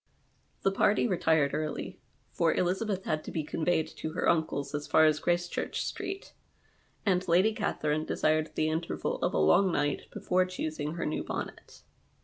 [0.63, 1.99] The party retired early,
[2.31, 6.33] for Elizabeth had to be conveyed to her imclc's as far as Graccchureh Street,
[7.05, 11.83] and Lady Catherine desired the interval of a long night before choosing her new bonnet.